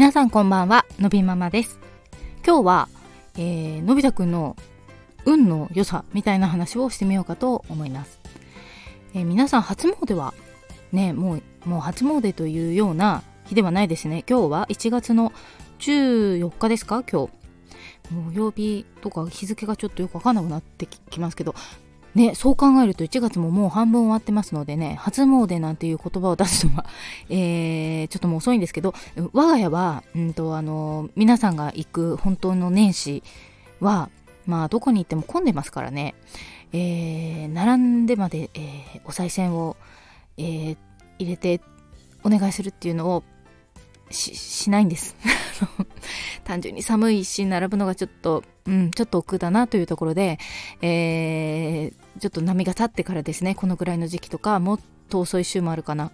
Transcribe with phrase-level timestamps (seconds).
[0.00, 1.78] 皆さんこんばんはのびママです。
[2.42, 2.88] 今日は、
[3.36, 4.56] えー、のび太くんの
[5.26, 8.18] 運の良さみたいな話をしてみようかと思います、
[9.12, 10.32] えー、皆さん初詣は
[10.90, 14.24] ねもうもう初詣というような日ではないですね。
[14.26, 15.34] 今日は1月の
[15.80, 17.02] 14日ですか？
[17.02, 17.26] 今
[18.08, 18.14] 日。
[18.14, 21.54] もう曜日とか日付がちょっとよくわかんなくなってきますけど
[22.14, 26.86] ね、そう考えると1月ももう半分終わってますのでね、初詣なんていう言葉を出すのは、
[27.30, 28.94] えー、ちょっともう遅いんですけど、
[29.32, 33.22] 我が家は、うんと、あの、皆さんが行く本当の年始
[33.80, 34.10] は、
[34.46, 36.14] まあ、どこに行っても混んでますからね、
[36.72, 39.76] えー、並んでまで、えー、お賽銭を、
[40.36, 40.76] えー、
[41.18, 41.60] 入れて
[42.24, 43.22] お願いするっていうのを
[44.10, 45.16] しないんです。
[46.44, 50.38] 単純に寒いし並ぶのがちょっと、うん、ちょっと億劫だなというところで、
[50.82, 56.10] えー、ちょっと波が立ってからですねこのぐらいの時期とかもっと遅い週もあるかな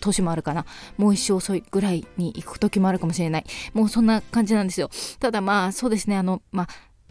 [0.00, 0.64] 年もあるかな
[0.96, 3.44] もう一週遅いぐらいに行く時もあるかもしれない。
[3.74, 4.90] もうそんな感じなんですよ。
[5.18, 6.68] ただまあそうですねあのまあ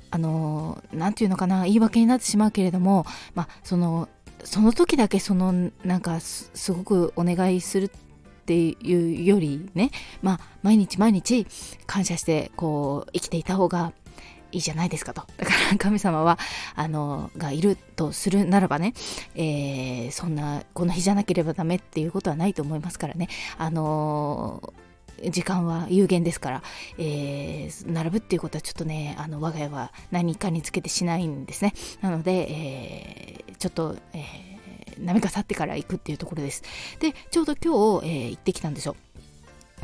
[0.09, 4.07] あの何て言うのかな言い訳になってしまうけれどもまあその
[4.43, 7.91] その時だけそのなんかすごくお願いする
[8.47, 11.45] っていうよりねまあ毎日毎日
[11.85, 13.91] 感謝してこう生きていた方が
[14.53, 15.23] いいじゃないですかと。
[15.35, 16.39] だから神様は、
[16.73, 18.93] あの、がいるとするならばね、
[19.35, 23.27] えー、そんな、この日じゃなければダメっていうことはないと思いますからね。
[23.57, 24.73] あの
[25.31, 26.63] 時間は有限ですから、
[26.97, 31.73] えー、並ぶっていうことはちょっとね、あの我が家は何かにつけてしないんですね。
[31.99, 34.56] なので、えー、ちょっと、えー
[34.99, 36.63] 波が去ってから行くっていうところです。
[36.99, 38.95] で、ちょうど今日、えー、行ってきたんですよ。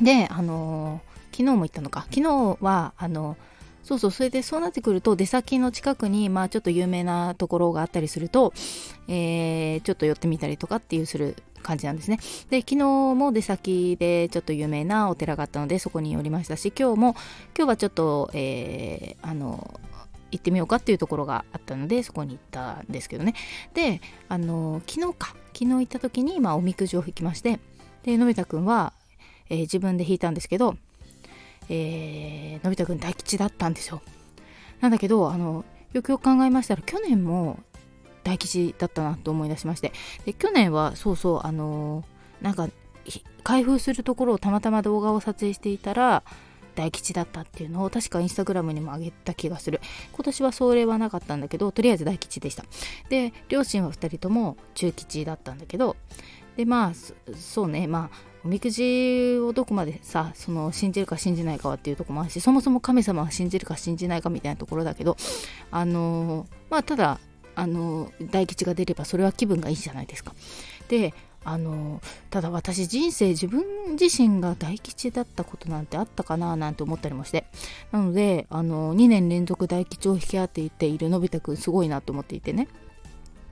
[0.01, 2.01] で、あのー、昨日も行ったのか。
[2.09, 3.37] 昨日は、あの
[3.83, 8.53] そうそう、それでそうなってくると、出先の近くに、まあちょっと有名なところがあったりすると、
[9.07, 12.19] えー、ちょっと寄ってみたりとかっていうする感じなんですね。
[12.49, 17.15] で、昨日も出先でちょっと有名なお寺があったので、そこに寄りましたし、今日も、
[17.57, 19.79] 今日はちょっと、えー、あの、
[20.33, 23.35] 行ってみようかっていうところがあったのでそこに行ったんですけどね。
[23.73, 25.35] であの昨日か。
[25.55, 27.59] 昨日行った時に、まあ、おみくじを引きまして
[28.01, 28.91] でのび太くんは、
[29.49, 30.75] えー、自分で引いたんですけど、
[31.69, 34.01] えー、のび太くん大吉だったんですよ。
[34.81, 35.63] なんだけどあの
[35.93, 37.59] よくよく考えましたら去年も
[38.23, 39.93] 大吉だったなと思い出しまして
[40.25, 42.03] で去年はそうそうあの、
[42.41, 42.67] なんか
[43.43, 46.23] 開封するところをたまたま動画を撮影していたら
[46.75, 49.81] 大吉だったっていうのを確かインスタグラムにも上げた気がする。
[50.11, 52.65] 今年はそれはなかったんだけどとりあえず大吉でした。
[53.09, 55.95] で両親は2人とも中吉だったんだけど
[56.57, 56.91] でまあ
[57.35, 65.15] そうねまあおみくじをどこまでさその信じるか信じないかはっていうとこもあるしそもそも神様は信じるか信じないかみたいなところだけど
[65.71, 67.19] あのまあただ
[67.55, 70.33] あの大吉が出ればそれは気分がいいじゃないですか。
[70.89, 71.13] で
[71.45, 73.63] あのただ私人生自分
[73.99, 77.45] 自身が大吉だったことなんてあったかななんて思ったりもして。
[77.91, 82.67] なのであの2年連続大吉を引き当てているのび太くんすごいなと思っていてね。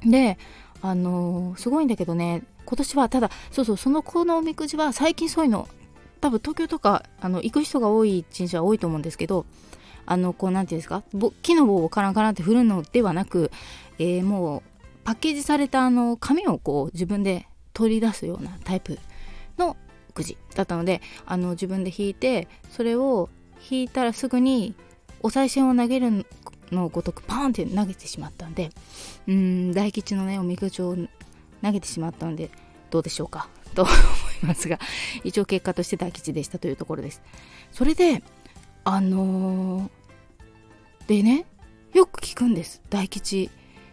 [0.06, 0.38] で
[0.82, 5.68] あのすごいんだけどね今年はただそうそうその子のおみくじは最近そういうの
[6.22, 9.46] 多分東京とかあの行く人が多い人種は多いと思うんですけど
[10.06, 11.04] あのこう何て言うんですか
[11.42, 13.52] 木の棒をカランカランって振るのではなく、
[14.00, 14.64] えー、もう
[15.04, 19.00] パッケージされたあの紙をこう自分で取り出すようなタイプ
[19.58, 19.78] の
[20.14, 23.30] くじだったのであの自分で引いてそれを
[23.70, 24.76] 引いたらすぐに
[25.22, 26.26] お賽銭を投げる
[26.72, 28.70] のごとくパーンって投げてしまったんで
[29.28, 30.96] うん大吉のねおみくじを
[31.62, 32.50] 投げてしまったので
[32.90, 33.48] どうでしょうか？
[33.74, 33.92] と思
[34.44, 34.80] いますが
[35.24, 37.22] 一応結果として大吉でしたというところです。
[37.72, 38.22] それで
[38.84, 41.46] あのー、でね
[41.94, 42.82] よく聞くんです。
[42.90, 43.50] 大吉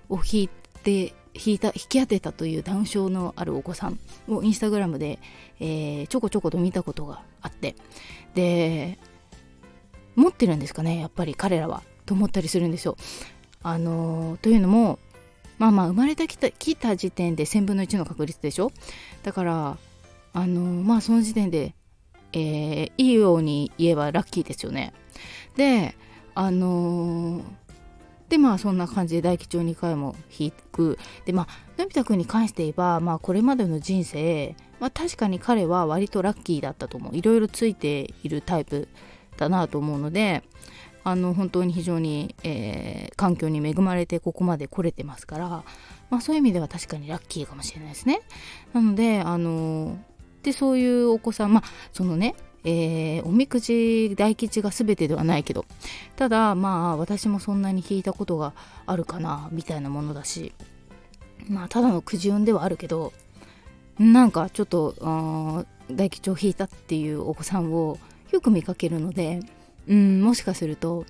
[0.08, 0.48] を引い
[0.82, 5.18] て引いた引き当てたというダウン症のあるお子さんをインスタグラムで、
[5.60, 7.76] えー、ちょこちょこと見たことがあって
[8.34, 8.98] で
[10.16, 12.96] 持ってるんですかねやっぱり彼らはと思ったりするんですよ。
[13.62, 14.98] あのー、というのも
[15.58, 18.70] まあまあ生まれてきた来た時点で1000分の1の確率でしょ？
[19.22, 19.76] だから
[20.32, 21.74] あのー、まあその時点で、
[22.32, 24.92] えー、いいように言えばラッキーですよね。
[25.56, 25.94] で
[26.34, 27.67] あのー
[28.28, 31.46] でまあそんな感じで大吉を2回も引くでまあ
[31.78, 38.88] のび太くんに関して言えば、まあ、これまでの人生、まあ、確かに彼は割とラッキーだったと思ういろいろついているタイプ
[39.36, 40.42] だなと思うので
[41.04, 45.48] あの本当に非常に、えー、環境に恵まれてここまで来れてますから、
[46.10, 48.20] まあ、そういう意味では確かにラッキーかもしれないですね。
[48.74, 49.96] なのであの
[50.42, 55.64] でそういうお子さんまあそのねえー、おみくじ大吉が全てではないけど。
[56.16, 58.52] ただまあ私もそんなに引いたことが
[58.86, 60.52] あるかなみたいなものだし。
[61.48, 63.12] まあただのくじ運ではあるけど
[63.98, 67.98] なんかちょっと大吉を引いたっていうお子さんを
[68.30, 69.40] よよく見かけるので
[69.88, 71.06] うんもしかすると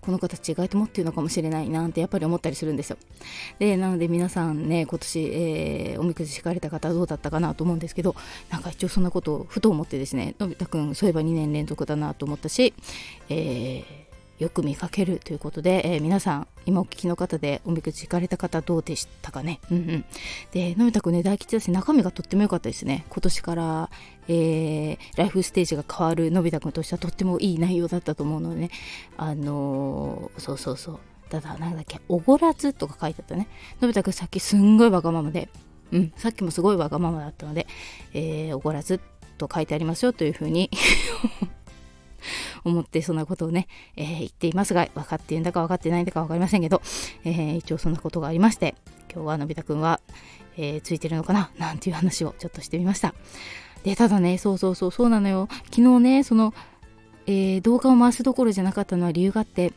[0.00, 2.96] この子たち意外と持ってるのかもしれないなんてやっぱり思ったりするんですよ。
[3.58, 8.14] でなので皆さんね今年、えー、おみくじ引かれた方はどうだったかなと思うんですけど
[8.50, 12.72] なんか一応そんなことをふと思ってですねのび太くんそういえば2年連続だなと思ったし、
[13.28, 14.09] えー
[14.40, 19.60] よく見かけるということで、えー、皆さん今お聞きの方でおみくじ引かれた方どうでしたかね？
[19.70, 20.04] うんうん。
[20.50, 23.04] でのび太くんね大吉だし中身がとっても良かったですね。
[23.10, 23.90] 今年から、
[24.28, 28.70] えー、ライフステージが変わるのび太くんとしてはとってもいい内容だったと思うのでね。
[29.18, 30.98] あのー、そうそうそう。
[31.28, 33.46] ただなんだっけおごらずとか書いてあったね。
[33.82, 35.50] のび太くんさっきすんごいわがままで。
[35.92, 36.12] うん。
[36.16, 37.66] さっきもすごいわがままだったので、
[38.14, 39.00] えー、おごらず
[39.36, 40.70] と書いてありますよというふうに
[42.64, 46.82] 思ってそんなことをね、えー、言っていますが分かっているんだか分かってないんだか分かりませんけど、
[47.24, 48.74] えー、一応そんなことがありまして
[49.12, 50.00] 今日はのび太くんは、
[50.56, 51.50] えー、ついてるのかな？
[51.58, 53.14] なんていう話をちょっとしてみました。
[53.82, 55.48] でただねそうそうそうそうなのよ。
[55.74, 56.54] 昨日ねその、
[57.26, 59.72] えー、動画を回すどころじゃなかったのは理由があって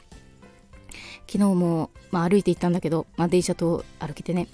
[1.26, 4.48] 昨日も、まあ、歩いて行ったんだけど、まあ、電車と歩けてね。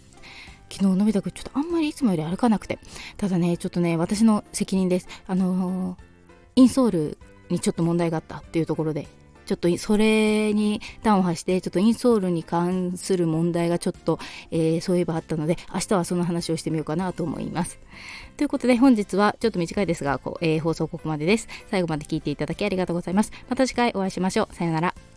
[0.71, 2.77] 昨日のび太くんちょっとあんまりいつもより歩かなくて。
[3.17, 5.07] ただねちょっとね私の責任です。
[5.25, 5.97] あのー、
[6.55, 7.17] インソール
[7.49, 9.07] にちょっと問題があったっていうところで
[9.49, 14.19] ちょっとそれに端を発してちょっとインソールに関する問題がちょっと、
[14.51, 17.79] えー、そういえばあったので明日はその話をしてみようかなと思います。
[18.37, 21.47] ということで本日はちょっと短いですが、えー、放送ここまでです。
[21.71, 23.31] 最後まで聞いていただきありがとうございます。
[23.49, 24.55] また次回お会いしましょう。
[24.55, 25.08] さよなら。